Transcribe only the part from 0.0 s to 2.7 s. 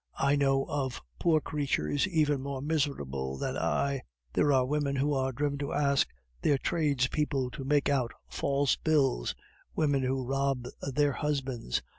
I know of poor creatures even more